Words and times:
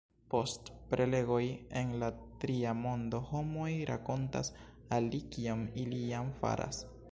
Post 0.33 0.69
prelegoj 0.93 1.41
en 1.81 1.91
la 2.03 2.09
Tria 2.45 2.73
Mondo 2.79 3.21
homoj 3.33 3.69
rakontas 3.91 4.51
al 4.97 5.13
li 5.17 5.23
kion 5.37 5.65
ili 5.85 6.03
jam 6.09 6.37
faras! 6.43 6.85